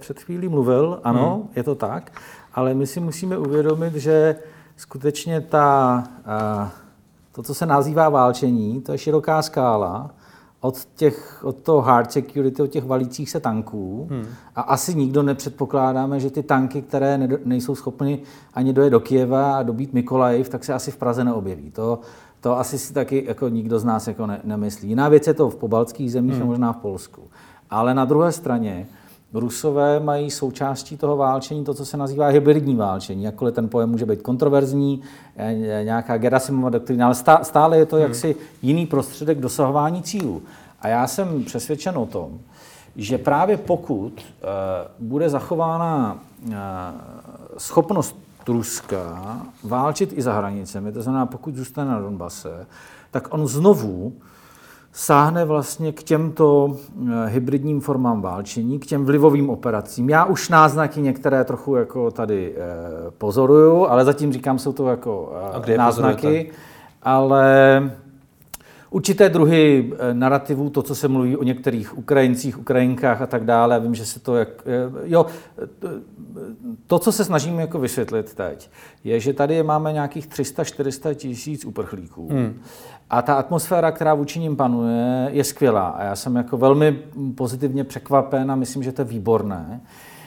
[0.00, 1.00] před chvílí mluvil.
[1.04, 1.48] Ano, hmm.
[1.56, 2.22] je to tak,
[2.54, 4.36] ale my si musíme uvědomit, že
[4.76, 6.04] skutečně ta,
[7.32, 10.10] to, co se nazývá válčení, to je široká skála
[10.62, 14.08] od, těch, od toho hard security, od těch valících se tanků.
[14.10, 14.26] Hmm.
[14.56, 18.18] A asi nikdo nepředpokládáme, že ty tanky, které ne, nejsou schopny
[18.54, 21.70] ani dojet do Kieva a dobít Mikolajiv, tak se asi v Praze neobjeví.
[21.70, 22.00] To,
[22.40, 24.88] to asi si taky jako nikdo z nás jako ne, nemyslí.
[24.88, 26.42] Jiná věc je to v pobaltských zemích hmm.
[26.42, 27.22] a možná v Polsku.
[27.70, 28.86] Ale na druhé straně
[29.34, 33.24] Rusové mají součástí toho válčení to, co se nazývá hybridní válčení.
[33.24, 35.02] Jakkoliv ten pojem může být kontroverzní,
[35.82, 38.02] nějaká Gerasimova doktrina, ale stále je to hmm.
[38.02, 40.42] jaksi jiný prostředek dosahování cílů.
[40.80, 42.38] A já jsem přesvědčen o tom,
[42.96, 46.52] že právě pokud uh, bude zachována uh,
[47.58, 48.16] schopnost
[48.48, 52.66] Ruska válčit i za hranicemi, to znamená, pokud zůstane na Donbase,
[53.10, 54.12] tak on znovu
[54.92, 60.10] sáhne vlastně k těmto eh, hybridním formám válčení, k těm vlivovým operacím.
[60.10, 65.32] Já už náznaky některé trochu jako tady eh, pozoruju, ale zatím říkám, jsou to jako
[65.66, 66.50] eh, náznaky,
[67.02, 67.90] ale
[68.92, 73.94] určité druhy narrativů, to, co se mluví o některých Ukrajincích, Ukrajinkách a tak dále, vím,
[73.94, 74.48] že se to jak...
[75.04, 75.26] Jo,
[76.86, 78.70] to, co se snažím jako vysvětlit teď,
[79.04, 82.28] je, že tady máme nějakých 300-400 tisíc uprchlíků.
[82.28, 82.60] Hmm.
[83.10, 85.88] A ta atmosféra, která vůči ním panuje, je skvělá.
[85.88, 86.98] A já jsem jako velmi
[87.34, 89.80] pozitivně překvapen a myslím, že to je výborné.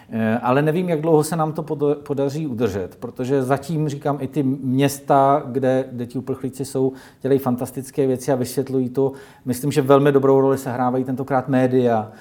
[0.09, 1.63] Eh, ale nevím, jak dlouho se nám to
[2.03, 8.07] podaří udržet, protože zatím, říkám, i ty města, kde, kde ti uprchlíci jsou, dělají fantastické
[8.07, 9.11] věci a vysvětlují to.
[9.45, 12.11] Myslím, že velmi dobrou roli se hrávají tentokrát média,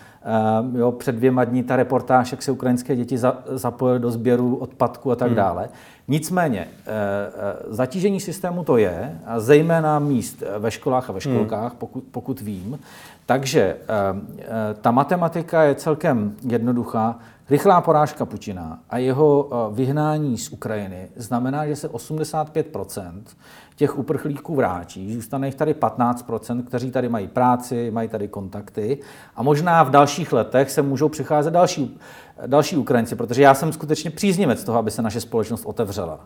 [0.65, 4.57] Uh, jo, před dvěma dní ta reportáž, jak se ukrajinské děti za, zapojily do sběru
[4.57, 5.37] odpadku a tak hmm.
[5.37, 5.69] dále.
[6.09, 11.35] Nicméně, uh, zatížení systému to je, a zejména míst ve školách a ve hmm.
[11.35, 11.79] školkách, hmm.
[11.79, 12.79] pokud, pokud vím.
[13.27, 13.77] Takže
[14.81, 17.19] ta matematika je celkem jednoduchá.
[17.51, 23.23] Rychlá porážka Putina a jeho vyhnání z Ukrajiny znamená, že se 85%
[23.77, 25.15] těch uprchlíků vrátí.
[25.15, 28.99] Zůstane jich tady 15%, kteří tady mají práci, mají tady kontakty
[29.37, 31.99] a možná v dalších letech se můžou přicházet další,
[32.47, 36.21] další Ukrajinci, protože já jsem skutečně příznivec toho, aby se naše společnost otevřela.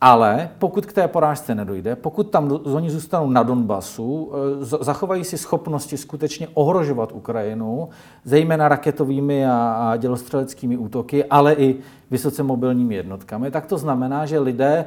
[0.00, 4.32] Ale pokud k té porážce nedojde, pokud tam oni zůstanou na Donbasu,
[4.62, 7.88] eh, zachovají si schopnosti skutečně ohrožovat Ukrajinu,
[8.24, 11.76] zejména raketovými a dělostřeleckými útoky, ale i
[12.10, 14.84] vysoce mobilními jednotkami, tak to znamená, že lidé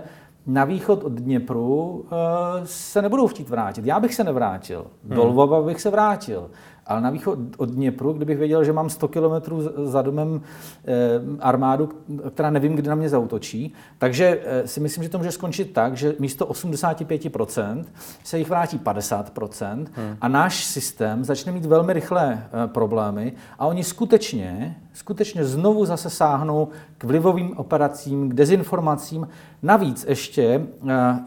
[0.48, 2.16] na východ od Dněpru eh,
[2.64, 3.86] se nebudou chtít vrátit.
[3.86, 4.86] Já bych se nevrátil.
[5.08, 5.16] Hmm.
[5.16, 6.50] Do Lvova bych se vrátil.
[6.86, 10.42] Ale na východ od Dněpru, kdybych věděl, že mám 100 kilometrů za domem
[10.86, 10.94] eh,
[11.40, 11.90] armádu,
[12.34, 15.98] která nevím, kdy na mě zautočí, takže eh, si myslím, že to může skončit tak,
[15.98, 17.86] že místo 85%
[18.24, 20.18] se jich vrátí 50% hmm.
[20.22, 26.68] a náš systém začne mít velmi rychlé problémy a oni skutečně, skutečně znovu zase sáhnou
[26.98, 29.28] k vlivovým operacím, k dezinformacím.
[29.62, 30.68] Navíc ještě,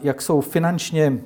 [0.01, 1.19] jak jsou finančně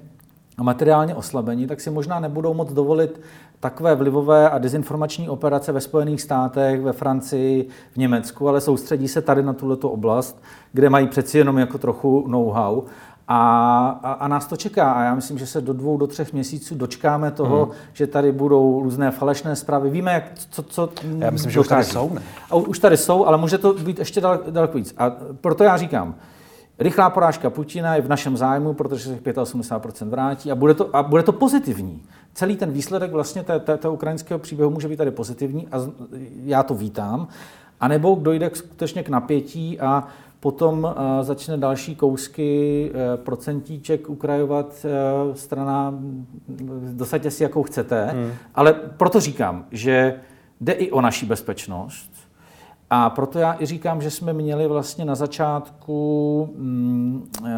[0.63, 3.21] materiálně oslabení, tak si možná nebudou moc dovolit
[3.60, 9.21] takové vlivové a dezinformační operace ve Spojených státech, ve Francii, v Německu, ale soustředí se
[9.21, 10.43] tady na tuto oblast,
[10.74, 12.82] kde mají přeci jenom jako trochu know-how.
[13.28, 14.91] A, a, a nás to čeká.
[14.91, 17.74] A já myslím, že se do dvou, do třech měsíců dočkáme toho, hmm.
[17.93, 19.89] že tady budou různé falešné zprávy.
[19.89, 21.54] Víme, jak, co, co Já myslím, dokáží.
[21.54, 22.21] že už tady jsou, ne?
[22.50, 24.93] A už tady jsou, ale může to být ještě daleko víc.
[24.97, 26.15] A proto já říkám,
[26.82, 31.04] Rychlá porážka Putina je v našem zájmu, protože se 85% vrátí a bude to, a
[31.04, 32.04] bude to pozitivní.
[32.34, 35.78] Celý ten výsledek vlastně té, té, té ukrajinského příběhu může být tady pozitivní a
[36.44, 37.28] já to vítám.
[37.80, 40.08] A nebo dojde skutečně k napětí a
[40.39, 45.94] potom uh, začne další kousky uh, procentíček ukrajovat uh, strana,
[46.94, 48.06] dosaďte si, jakou chcete.
[48.06, 48.32] Hmm.
[48.56, 50.20] Ale proto říkám, že
[50.62, 52.11] jde i o naši bezpečnost,
[52.93, 57.49] a proto já i říkám, že jsme měli vlastně na začátku mm, e,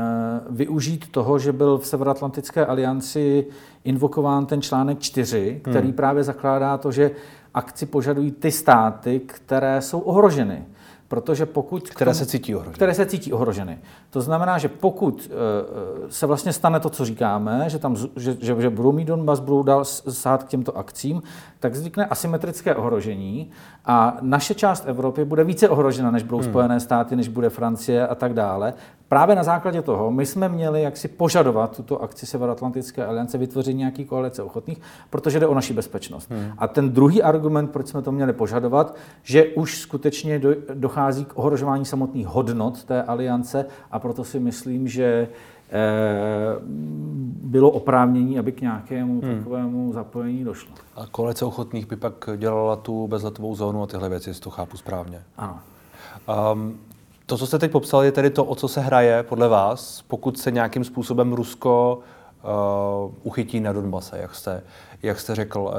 [0.49, 3.45] využít toho, že byl v Severoatlantické alianci
[3.83, 5.95] invokován ten článek 4, který hmm.
[5.95, 7.11] právě zakládá to, že
[7.53, 10.65] akci požadují ty státy, které jsou ohroženy.
[11.07, 11.89] Protože pokud...
[11.89, 12.75] Které tomu, se cítí ohroženy.
[12.75, 13.77] Které se cítí ohroženy.
[14.13, 18.61] To znamená, že pokud uh, se vlastně stane to, co říkáme, že, tam, že, že,
[18.61, 21.21] že budou mít Donbass, budou dál sát k těmto akcím,
[21.59, 23.49] tak vznikne asymetrické ohrožení
[23.85, 26.49] a naše část Evropy bude více ohrožena, než budou hmm.
[26.49, 28.73] Spojené státy, než bude Francie a tak dále.
[29.07, 34.05] Právě na základě toho my jsme měli jaksi požadovat tuto akci Severoatlantické aliance, vytvoření nějaký
[34.05, 36.31] koalice ochotných, protože jde o naši bezpečnost.
[36.31, 36.51] Hmm.
[36.57, 40.41] A ten druhý argument, proč jsme to měli požadovat, že už skutečně
[40.73, 45.27] dochází k ohrožování samotných hodnot té aliance a proto si myslím, že
[45.69, 45.79] eh,
[47.43, 49.37] bylo oprávnění, aby k nějakému hmm.
[49.37, 50.75] takovému zapojení došlo.
[50.95, 54.77] A koalice ochotných by pak dělala tu bezletovou zónu a tyhle věci, jestli to chápu
[54.77, 55.23] správně.
[55.37, 55.59] Ano.
[56.53, 56.79] Um,
[57.25, 60.39] to, co jste teď popsal, je tedy to, o co se hraje podle vás, pokud
[60.39, 61.99] se nějakým způsobem Rusko
[62.43, 64.63] uh, uchytí na Donbase, jak jste,
[65.03, 65.73] jak jste řekl.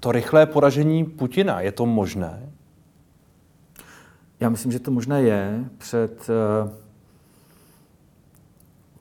[0.00, 2.52] To rychlé poražení Putina, je to možné?
[4.40, 5.64] Já myslím, že to možné je.
[5.78, 6.85] Před uh,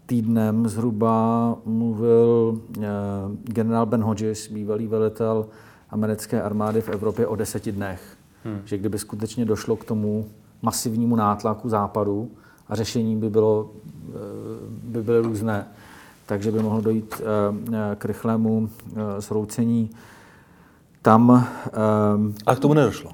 [0.06, 2.84] týdnem zhruba mluvil uh,
[3.44, 5.46] generál Ben Hodges, bývalý velitel
[5.90, 8.18] americké armády v Evropě, o deseti dnech.
[8.44, 8.62] Hmm.
[8.66, 10.26] Že kdyby skutečně došlo k tomu
[10.62, 12.32] masivnímu nátlaku západu
[12.68, 13.72] a řešení by bylo
[14.10, 14.14] eh,
[14.84, 15.68] by byly různé.
[16.26, 18.70] Takže by mohlo dojít eh, k rychlému
[19.20, 19.98] zhroucení eh,
[21.02, 21.48] tam...
[22.46, 23.12] A k tomu nedošlo?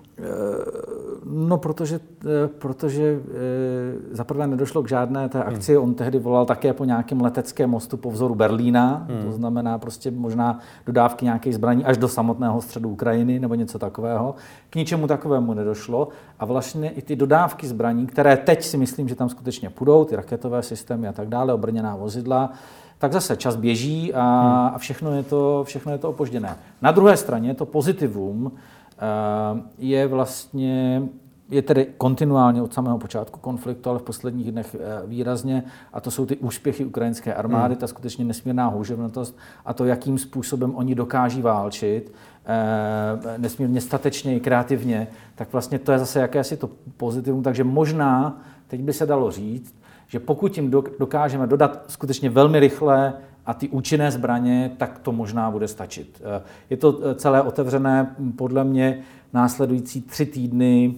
[1.34, 5.76] No, protože, eh, protože eh, zaprvé nedošlo k žádné té akci.
[5.76, 5.84] Hmm.
[5.84, 9.24] On tehdy volal také po nějakém leteckém mostu po vzoru Berlína, hmm.
[9.24, 14.36] to znamená prostě možná dodávky nějakých zbraní až do samotného středu Ukrajiny nebo něco takového.
[14.70, 16.08] K ničemu takovému nedošlo
[16.40, 20.16] a vlastně i ty dodávky zbraní, které teď si myslím, že tam skutečně půjdou, ty
[20.16, 22.52] raketové systémy a tak dále, obrněná vozidla,
[22.98, 24.76] tak zase čas běží a, hmm.
[24.76, 26.56] a všechno, je to, všechno je to opožděné.
[26.82, 31.02] Na druhé straně to pozitivum eh, je vlastně
[31.52, 36.12] je tedy kontinuálně od samého počátku konfliktu, ale v posledních dnech eh, výrazně, a to
[36.12, 37.80] jsou ty úspěchy ukrajinské armády, hmm.
[37.80, 42.14] ta skutečně nesmírná houževnatost a to, jakým způsobem oni dokáží válčit,
[42.46, 47.44] eh, nesmírně statečně i kreativně, tak vlastně to je zase jakési to pozitivum.
[47.44, 49.76] Takže možná, teď by se dalo říct,
[50.08, 53.14] že pokud jim dokážeme dodat skutečně velmi rychle
[53.46, 56.22] a ty účinné zbraně, tak to možná bude stačit.
[56.24, 59.00] Eh, je to celé otevřené, podle mě
[59.34, 60.96] následující tři týdny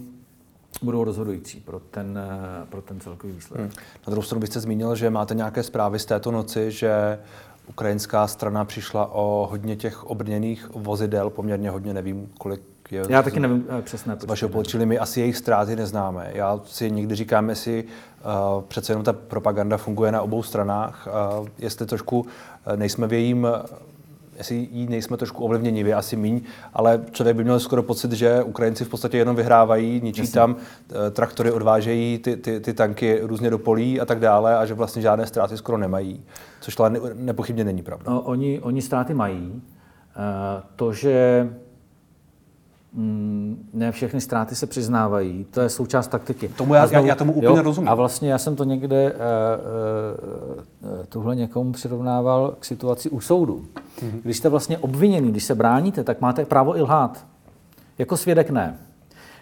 [0.82, 3.66] budou rozhodující pro ten, eh, pro ten celkový výsledek.
[3.66, 3.76] Hmm.
[4.08, 7.20] Na druhou stranu byste zmínil, že máte nějaké zprávy z této noci, že
[7.68, 13.04] ukrajinská strana přišla o hodně těch obrněných vozidel, poměrně hodně, nevím, kolik je.
[13.10, 14.28] Já taky nevím eh, přesné počty.
[14.28, 16.32] Vašeho počili my asi jejich ztráty neznáme.
[16.34, 21.08] Já si někdy říkám, jestli uh, přece jenom ta propaganda funguje na obou stranách,
[21.40, 22.28] uh, jestli trošku uh,
[22.76, 23.48] nejsme v jejím
[24.44, 26.42] jestli jí nejsme trošku ovlivněni, vy asi míň,
[26.74, 30.34] ale člověk by měl skoro pocit, že Ukrajinci v podstatě jenom vyhrávají, ničí Jasně.
[30.34, 34.66] tam, eh, traktory odvážejí ty, ty, ty tanky různě do polí a tak dále a
[34.66, 36.24] že vlastně žádné ztráty skoro nemají,
[36.62, 38.12] což ale nepochybně není pravda.
[38.12, 39.62] No, oni, oni ztráty mají.
[40.16, 41.50] Eh, to, že
[42.96, 45.46] Mm, ne všechny ztráty se přiznávají.
[45.52, 46.48] To je součást taktiky.
[46.48, 47.90] Tomu já, znovu, já tomu úplně jo, rozumím.
[47.90, 49.20] A vlastně já jsem to někde uh,
[50.92, 53.66] uh, tuhle někomu přirovnával k situaci u soudu.
[53.76, 54.20] Mm-hmm.
[54.24, 57.26] Když jste vlastně obviněný, když se bráníte, tak máte právo i lhát.
[57.98, 58.78] Jako svědek ne.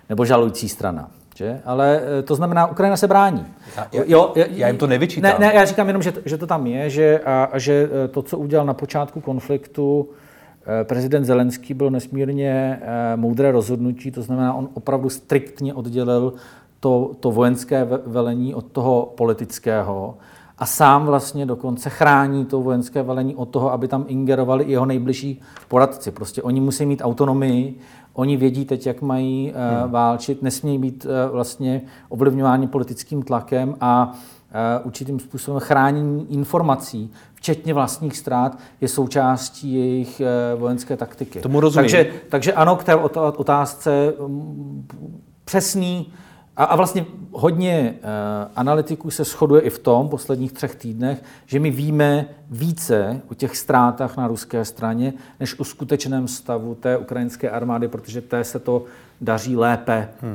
[0.10, 1.12] Nebo žalující strana.
[1.36, 1.62] Že?
[1.66, 3.46] Ale to znamená, Ukrajina se brání.
[3.78, 5.32] Já, já, jo, já jim to nevyčítám.
[5.40, 8.38] Ne, ne, já říkám jenom, že, že to tam je, že, a, že to, co
[8.38, 10.30] udělal na počátku konfliktu, Eh,
[10.84, 16.34] prezident Zelenský byl nesmírně eh, moudré rozhodnutí, to znamená, on opravdu striktně oddělil
[16.80, 20.17] to, to vojenské velení od toho politického
[20.58, 24.86] a sám vlastně dokonce chrání to vojenské velení od toho, aby tam ingerovali i jeho
[24.86, 26.12] nejbližší poradci.
[26.12, 27.80] Prostě oni musí mít autonomii,
[28.13, 29.91] oni vědí teď, jak mají eh, hmm.
[29.91, 34.13] válčit, nesmějí být vlastně ovlivňováni politickým tlakem a
[34.84, 37.12] určitým způsobem chránění informací
[37.42, 41.40] včetně vlastních ztrát, je součástí jejich eh, vojenské taktiky.
[41.40, 41.84] Tomu rozumím.
[41.84, 44.88] Takže, takže ano, k té otázce mm,
[45.46, 46.14] přesný
[46.58, 48.08] a, a vlastně hodně uh,
[48.56, 53.58] analytiků se shoduje i v tom posledních třech týdnech, že my víme více o těch
[53.58, 58.86] ztrátách na ruské straně, než o skutečném stavu té ukrajinské armády, protože té se to
[59.22, 60.32] daří lépe hmm.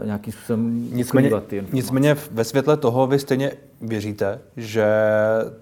[0.00, 1.30] uh, nějakým způsobem nicméně,
[1.72, 4.86] nicméně ve světle toho vy stejně věříte, že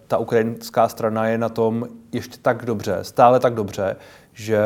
[0.06, 3.96] ta ukrajinská strana je na tom ještě tak dobře, stále tak dobře,
[4.32, 4.58] že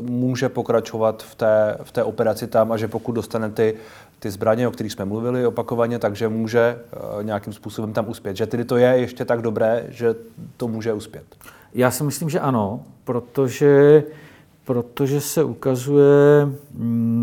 [0.00, 3.74] může pokračovat v té, v té operaci tam a že pokud dostane ty
[4.20, 6.78] ty zbraně, o kterých jsme mluvili opakovaně, takže může
[7.16, 8.36] uh, nějakým způsobem tam uspět.
[8.36, 10.14] Že tedy to je ještě tak dobré, že
[10.56, 11.24] to může uspět.
[11.74, 14.02] Já si myslím, že ano, protože,
[14.64, 17.19] protože se ukazuje, mm,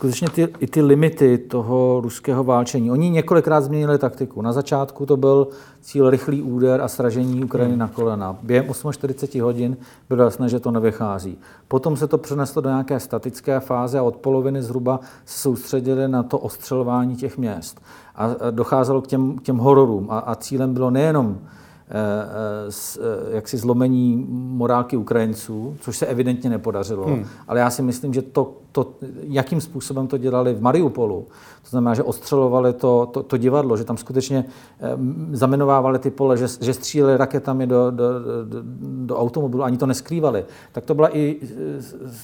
[0.00, 2.90] skutečně ty, i ty limity toho ruského válčení.
[2.90, 4.42] Oni několikrát změnili taktiku.
[4.42, 5.48] Na začátku to byl
[5.80, 8.36] cíl rychlý úder a sražení Ukrajiny na kolena.
[8.42, 9.76] Během 48 hodin
[10.08, 11.38] bylo jasné, že to nevychází.
[11.68, 16.22] Potom se to přeneslo do nějaké statické fáze a od poloviny zhruba se soustředili na
[16.22, 17.80] to ostřelování těch měst.
[18.16, 20.06] A docházelo k těm, těm hororům.
[20.10, 21.38] A, a cílem bylo nejenom
[23.32, 27.06] jaksi zlomení morálky Ukrajinců, což se evidentně nepodařilo.
[27.06, 27.26] Hmm.
[27.48, 31.26] Ale já si myslím, že to, to, jakým způsobem to dělali v Mariupolu,
[31.62, 34.44] to znamená, že ostřelovali to, to, to divadlo, že tam skutečně
[34.80, 34.88] eh,
[35.32, 38.04] zaminovávali ty pole, že, že stříleli raketami do, do,
[38.44, 38.58] do,
[39.06, 41.36] do automobilu, ani to neskrývali, tak to byla i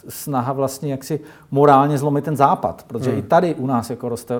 [0.08, 3.18] snaha vlastně jaksi morálně zlomit ten západ, protože hmm.
[3.18, 4.34] i tady u nás jako roste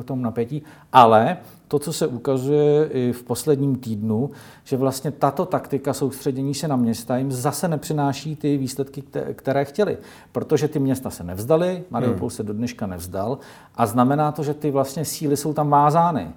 [0.00, 0.62] k tomu napětí,
[0.92, 1.36] ale
[1.68, 4.30] to, co se ukazuje i v posledním týdnu,
[4.64, 9.02] že vlastně tato taktika soustředění se na města jim zase nepřináší ty výsledky,
[9.34, 9.98] které chtěli.
[10.32, 12.30] Protože ty města se nevzdaly, Mariupol hmm.
[12.30, 13.38] se do dneška nevzdal
[13.74, 16.28] a znamená to, že ty vlastně síly jsou tam vázány.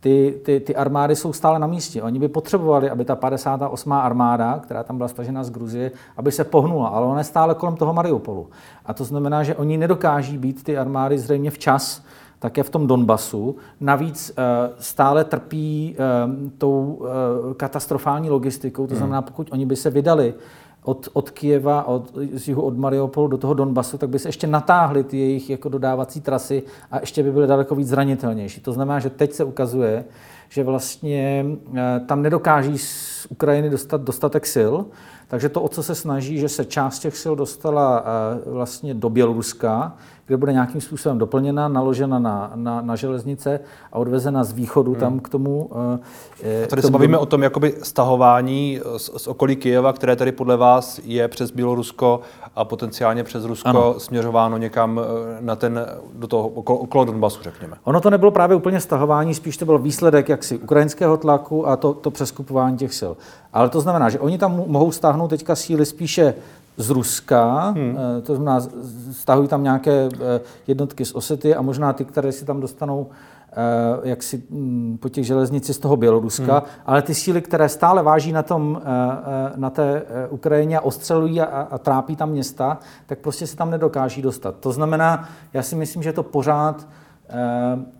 [0.00, 2.02] Ty, ty, ty armády jsou stále na místě.
[2.02, 3.92] Oni by potřebovali, aby ta 58.
[3.92, 7.76] armáda, která tam byla stažena z Gruzie, aby se pohnula, ale ona je stále kolem
[7.76, 8.48] toho Mariupolu.
[8.84, 12.02] A to znamená, že oni nedokáží být ty armády zřejmě včas
[12.38, 13.56] také v tom Donbasu.
[13.80, 14.42] Navíc eh,
[14.78, 18.98] stále trpí eh, tou eh, katastrofální logistikou, to hmm.
[18.98, 20.34] znamená, pokud oni by se vydali
[20.82, 24.46] od, od Kijeva, od, z jihu od Mariupolu do toho Donbasu, tak by se ještě
[24.46, 28.60] natáhly ty jejich jako dodávací trasy a ještě by byly daleko víc zranitelnější.
[28.60, 30.04] To znamená, že teď se ukazuje,
[30.48, 31.46] že vlastně
[32.06, 34.74] tam nedokáží z Ukrajiny dostat dostatek sil,
[35.28, 38.04] takže to, o co se snaží, že se část těch sil dostala
[38.46, 39.96] vlastně do Běloruska,
[40.26, 43.60] kde bude nějakým způsobem doplněna, naložena na, na, na železnice
[43.92, 45.00] a odvezena z východu hmm.
[45.00, 45.70] tam k tomu.
[46.42, 46.88] Eh, a tady tomu...
[46.88, 51.28] se bavíme o tom jakoby stahování z, z okolí Kyjeva, které tady podle vás je
[51.28, 52.20] přes Bělorusko
[52.56, 54.00] a potenciálně přes Rusko ano.
[54.00, 57.76] směřováno někam eh, na ten, do toho okolo, okolo Donbasu, řekněme.
[57.84, 61.94] Ono to nebylo právě úplně stahování, spíš to byl výsledek jaksi ukrajinského tlaku a to,
[61.94, 63.12] to přeskupování těch sil.
[63.52, 66.34] Ale to znamená, že oni tam mohou stáhnout teďka síly spíše
[66.76, 67.98] z Ruska, hmm.
[68.18, 68.66] Eh, to znamená,
[69.12, 73.06] stahují tam nějaké eh, jednotky z Osety a možná ty, které si tam dostanou
[73.58, 76.62] Eh, jak si mm, po těch železnici z toho Běloruska, hmm.
[76.86, 78.82] ale ty síly, které stále váží na, tom,
[79.56, 84.22] na té Ukrajině a ostřelují a, a trápí tam města, tak prostě se tam nedokáží
[84.22, 84.54] dostat.
[84.60, 86.88] To znamená, já si myslím, že je to pořád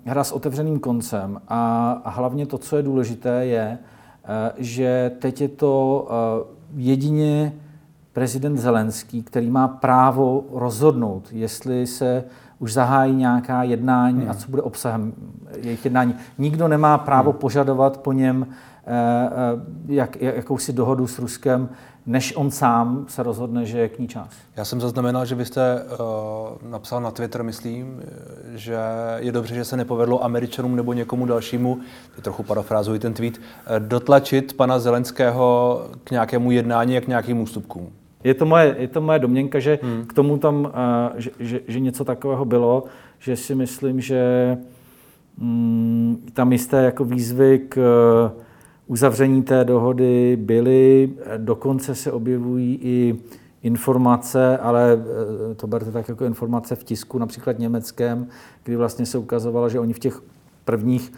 [0.04, 3.78] hra s otevřeným koncem a, a hlavně to, co je důležité, je,
[4.56, 6.08] že teď je to
[6.74, 7.52] jedině
[8.16, 12.24] prezident Zelenský, který má právo rozhodnout, jestli se
[12.58, 14.30] už zahájí nějaká jednání hmm.
[14.30, 15.12] a co bude obsahem
[15.56, 16.14] jejich jednání.
[16.38, 17.40] Nikdo nemá právo hmm.
[17.40, 18.46] požadovat po něm
[18.86, 21.68] eh, eh, jak, jakousi dohodu s Ruskem,
[22.06, 24.28] než on sám se rozhodne, že je k ní čas.
[24.56, 28.02] Já jsem zaznamenal, že vy jste uh, napsal na Twitter, myslím,
[28.54, 28.78] že
[29.16, 31.78] je dobře, že se nepovedlo Američanům nebo někomu dalšímu,
[32.22, 33.40] trochu parafrázuji ten tweet,
[33.78, 37.92] dotlačit pana Zelenského k nějakému jednání a k nějakým ústupkům.
[38.26, 40.04] Je to moje, je to moje domněnka, že hmm.
[40.06, 40.70] k tomu tam, uh,
[41.16, 42.84] že, že, že něco takového bylo,
[43.18, 44.56] že si myslím, že
[45.40, 48.42] um, tam jisté jako výzvy k uh,
[48.86, 53.14] uzavření té dohody byly, dokonce se objevují i
[53.62, 58.26] informace, ale uh, to berte tak jako informace v tisku, například německém,
[58.64, 60.22] kdy vlastně se ukazovalo, že oni v těch
[60.64, 61.12] prvních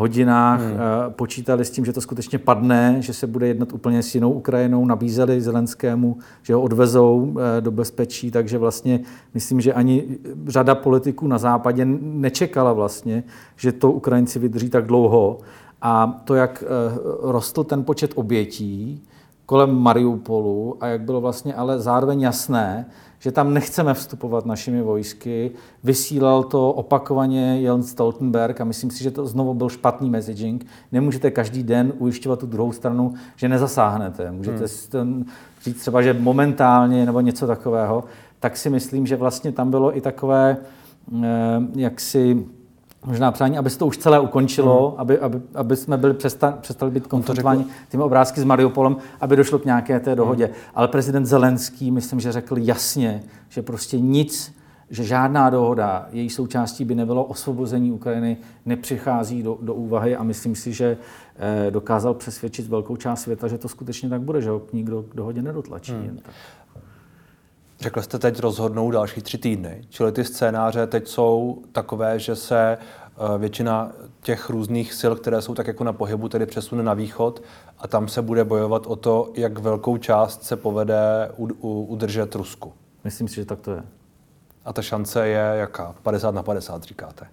[0.00, 0.72] hodinách hmm.
[0.72, 4.32] Eh, počítali s tím, že to skutečně padne, že se bude jednat úplně s jinou
[4.32, 9.00] Ukrajinou, nabízeli Zelenskému, že ho odvezou eh, do bezpečí, takže vlastně
[9.34, 13.24] myslím, že ani řada politiků na západě nečekala vlastně,
[13.56, 15.38] že to Ukrajinci vydrží tak dlouho.
[15.82, 16.66] A to, jak eh,
[17.22, 19.02] rostl ten počet obětí
[19.50, 22.86] kolem Mariupolu a jak bylo vlastně ale zároveň jasné,
[23.18, 25.50] že tam nechceme vstupovat našimi vojsky.
[25.84, 30.66] Vysílal to opakovaně Jens Stoltenberg a myslím si, že to znovu byl špatný messaging.
[30.92, 34.30] Nemůžete každý den ujišťovat tu druhou stranu, že nezasáhnete.
[34.30, 35.26] Můžete hmm.
[35.62, 38.04] říct třeba, že momentálně nebo něco takového.
[38.40, 40.56] Tak si myslím, že vlastně tam bylo i takové
[41.22, 41.26] eh,
[41.76, 42.46] jaksi
[43.04, 45.00] možná přání, aby se to už celé ukončilo, mm.
[45.00, 49.58] aby, aby, aby jsme byli přestali, přestali být konfrontováni těmi obrázky s Mariupolem, aby došlo
[49.58, 50.46] k nějaké té dohodě.
[50.46, 50.52] Mm.
[50.74, 54.54] Ale prezident Zelenský, myslím, že řekl jasně, že prostě nic,
[54.90, 58.36] že žádná dohoda, její součástí by nebylo osvobození Ukrajiny,
[58.66, 60.96] nepřichází do, do úvahy a myslím si, že
[61.36, 65.16] eh, dokázal přesvědčit velkou část světa, že to skutečně tak bude, že ho nikdo k
[65.16, 65.92] dohodě nedotlačí.
[65.92, 66.04] Mm.
[66.04, 66.34] Jen tak.
[67.80, 72.78] Řekl jste teď rozhodnou další tři týdny, čili ty scénáře teď jsou takové, že se
[72.78, 77.42] eh, většina těch různých sil, které jsou tak jako na pohybu, tedy přesune na východ
[77.78, 81.30] a tam se bude bojovat o to, jak velkou část se povede
[81.62, 82.72] udržet Rusku.
[83.04, 83.82] Myslím si, že tak to je.
[84.64, 85.94] A ta šance je jaká?
[86.02, 87.26] 50 na 50 říkáte?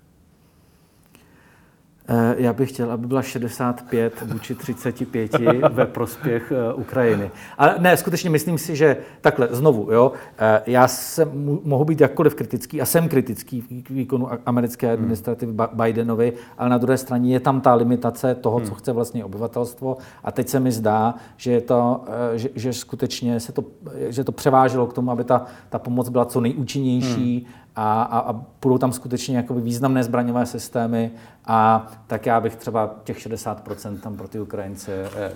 [2.09, 5.31] Eh, já bych chtěl, aby byla 65 vůči 35
[5.69, 7.31] ve prospěch eh, Ukrajiny.
[7.57, 12.35] Ale ne, skutečně myslím si, že takhle, znovu, jo, eh, já jsem, mohu být jakkoliv
[12.35, 14.93] kritický a jsem kritický k výkonu americké hmm.
[14.93, 18.75] administrativy Bidenovi, ale na druhé straně je tam ta limitace toho, co hmm.
[18.75, 22.03] chce vlastně obyvatelstvo a teď se mi zdá, že, je to,
[22.35, 23.63] že, že skutečně se to,
[24.07, 28.19] že to převáželo k tomu, aby ta, ta pomoc byla co nejúčinnější, hmm a, a,
[28.19, 31.11] a budou tam skutečně jakoby významné zbraňové systémy
[31.45, 35.31] a tak já bych třeba těch 60% tam pro ty Ukrajince eh,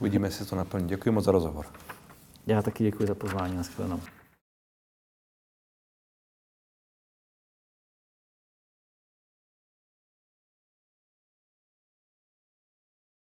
[0.00, 0.88] Uvidíme, jestli to naplní.
[0.88, 1.66] Děkuji moc za rozhovor.
[2.46, 3.56] Já taky děkuji za pozvání.
[3.56, 4.00] Naschledanou.